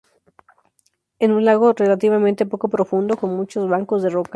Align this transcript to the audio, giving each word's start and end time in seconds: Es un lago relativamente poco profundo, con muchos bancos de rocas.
Es 1.19 1.29
un 1.29 1.45
lago 1.45 1.73
relativamente 1.73 2.47
poco 2.47 2.69
profundo, 2.69 3.17
con 3.17 3.35
muchos 3.37 3.69
bancos 3.69 4.01
de 4.01 4.09
rocas. 4.09 4.29